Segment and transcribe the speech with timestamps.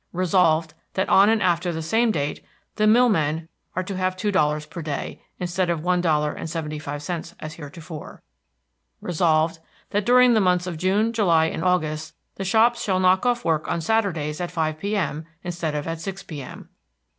[0.13, 2.43] Resolved, That on and after the same date
[2.77, 8.23] the millmen are to have $2.00 per day, instead of $1.75 as heretofore.
[8.99, 9.59] Resolved,
[9.91, 13.67] That during the months of June, July, and August the shops shall knock off work
[13.69, 16.69] on Saturdays at five P.M., instead of at six P.M.